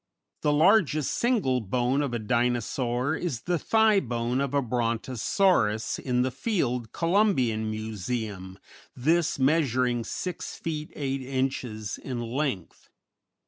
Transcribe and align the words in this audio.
_]_The 0.49 0.57
largest 0.57 1.11
single 1.11 1.61
bone 1.61 2.01
of 2.01 2.11
a 2.11 2.17
Dinosaur 2.17 3.13
is 3.15 3.41
the 3.41 3.59
thigh 3.59 3.99
bone 3.99 4.41
of 4.41 4.51
a 4.55 4.59
Brontosaurus 4.63 5.99
in 5.99 6.23
the 6.23 6.31
Field 6.31 6.91
Columbian 6.91 7.69
Museum, 7.69 8.57
this 8.95 9.37
measuring 9.37 10.03
6 10.03 10.57
feet 10.57 10.91
8 10.95 11.21
inches 11.21 11.99
in 11.99 12.19
length. 12.19 12.89